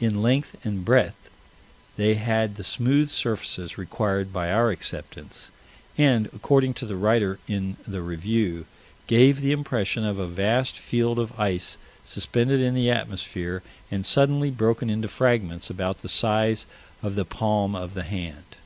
[0.00, 1.30] In length and breadth
[1.96, 5.52] they had the smooth surfaces required by our acceptance:
[5.96, 8.66] and, according to the writer in the Review,
[9.06, 13.62] "gave the impression of a vast field of ice suspended in the atmosphere,
[13.92, 16.66] and suddenly broken into fragments about the size
[17.00, 18.56] of the palm of the hand."